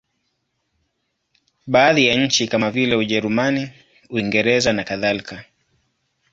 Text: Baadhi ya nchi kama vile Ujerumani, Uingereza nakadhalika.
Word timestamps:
Baadhi 1.67 2.07
ya 2.07 2.15
nchi 2.25 2.47
kama 2.47 2.71
vile 2.71 2.95
Ujerumani, 2.95 3.69
Uingereza 4.09 4.73
nakadhalika. 4.73 5.45